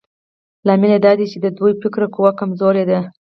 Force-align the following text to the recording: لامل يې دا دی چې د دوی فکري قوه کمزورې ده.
لامل 0.65 0.91
يې 0.95 0.99
دا 1.05 1.11
دی 1.19 1.25
چې 1.31 1.37
د 1.41 1.47
دوی 1.57 1.71
فکري 1.81 2.07
قوه 2.15 2.31
کمزورې 2.39 2.83
ده. 2.89 2.99